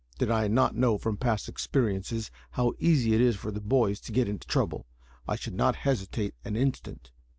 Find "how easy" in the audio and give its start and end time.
2.49-3.13